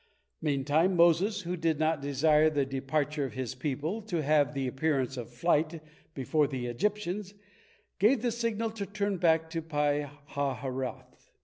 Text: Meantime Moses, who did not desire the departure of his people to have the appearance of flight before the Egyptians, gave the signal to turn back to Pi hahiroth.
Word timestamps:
Meantime 0.41 0.95
Moses, 0.95 1.41
who 1.41 1.55
did 1.55 1.77
not 1.77 2.01
desire 2.01 2.49
the 2.49 2.65
departure 2.65 3.23
of 3.23 3.33
his 3.35 3.53
people 3.53 4.01
to 4.01 4.23
have 4.23 4.55
the 4.55 4.65
appearance 4.67 5.15
of 5.15 5.31
flight 5.31 5.79
before 6.15 6.47
the 6.47 6.65
Egyptians, 6.65 7.35
gave 7.99 8.23
the 8.23 8.31
signal 8.31 8.71
to 8.71 8.87
turn 8.87 9.17
back 9.17 9.47
to 9.51 9.61
Pi 9.61 10.09
hahiroth. 10.29 11.29